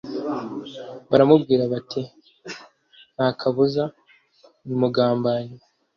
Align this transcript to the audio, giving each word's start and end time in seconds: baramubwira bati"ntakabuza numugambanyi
baramubwira 1.09 1.63
bati"ntakabuza 1.73 3.83
numugambanyi 4.65 5.57